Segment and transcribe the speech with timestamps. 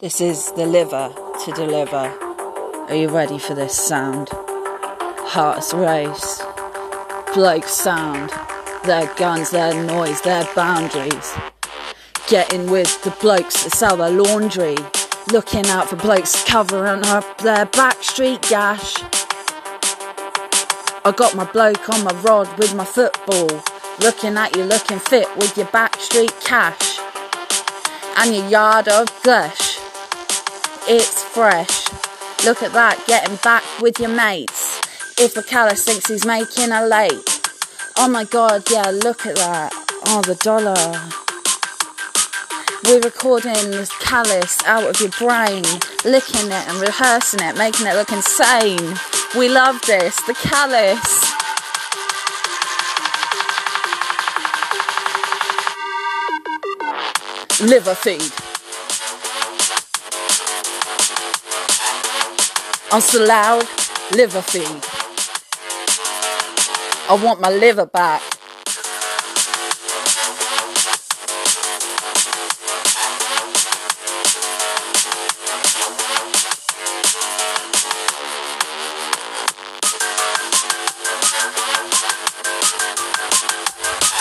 [0.00, 1.12] This is the liver
[1.44, 2.08] to deliver.
[2.88, 4.30] Are you ready for this sound?
[4.32, 6.40] Hearts race,
[7.34, 8.30] blokes sound,
[8.86, 11.34] their guns, their noise, their boundaries.
[12.28, 14.78] Getting with the blokes that sell their laundry,
[15.30, 18.94] looking out for blokes covering up their backstreet gash.
[21.04, 23.50] I got my bloke on my rod with my football,
[24.00, 26.98] looking at you looking fit with your backstreet cash
[28.16, 29.69] and your yard of flesh.
[30.88, 31.86] It's fresh.
[32.44, 34.80] Look at that, getting back with your mates.
[35.18, 37.40] If a callus thinks he's making a late.
[37.96, 39.72] Oh my god, yeah, look at that.
[40.06, 40.74] Oh, the dollar.
[42.84, 45.62] We're recording this callus out of your brain,
[46.04, 48.96] licking it and rehearsing it, making it look insane.
[49.36, 51.20] We love this, the callus.
[57.60, 58.49] Liver feed.
[62.92, 63.68] I'm so loud,
[64.16, 64.66] liver feed.
[67.08, 68.39] I want my liver back.